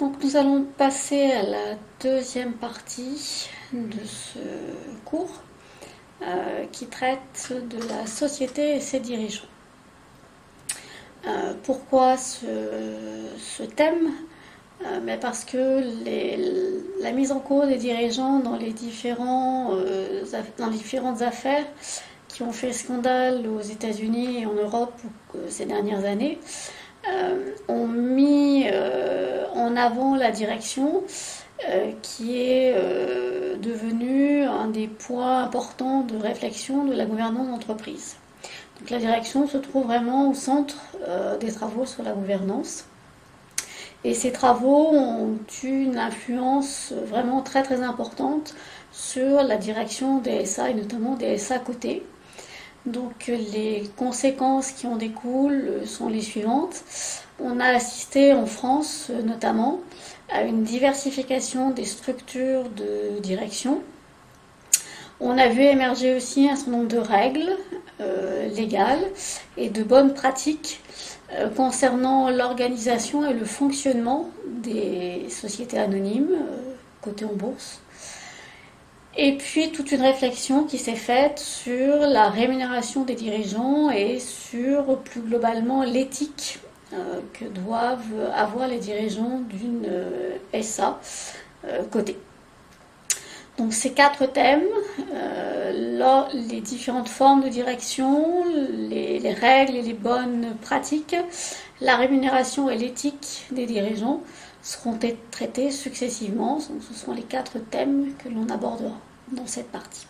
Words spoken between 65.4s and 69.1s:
vu émerger aussi un certain nombre de règles euh, légales